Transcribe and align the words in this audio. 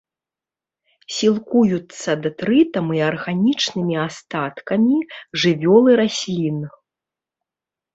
Сілкуюцца 1.15 2.09
дэтрытам 2.23 2.85
і 2.97 3.03
арганічнымі 3.11 3.95
астаткамі 4.07 4.97
жывёл 5.45 5.83
і 5.95 5.99
раслін. 6.05 6.59